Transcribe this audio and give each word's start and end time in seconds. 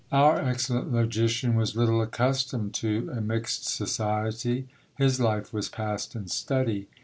'"Our 0.11 0.39
excellent 0.41 0.91
logician 0.91 1.53
was 1.53 1.75
little 1.75 2.01
accustomed 2.01 2.73
to 2.73 3.11
a 3.13 3.21
mixed 3.21 3.65
society: 3.67 4.67
his 4.95 5.19
life 5.19 5.53
was 5.53 5.69
passed 5.69 6.15
in 6.15 6.27
study. 6.27 6.87